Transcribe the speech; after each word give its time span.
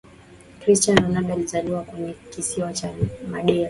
Cristiano 0.59 1.01
Ronaldo 1.07 1.33
alizaliwa 1.33 1.83
kwenye 1.83 2.13
kisiwa 2.29 2.73
cha 2.73 2.93
Medeira 3.31 3.59